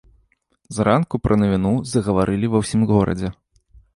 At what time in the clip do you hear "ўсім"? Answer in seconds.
2.65-2.81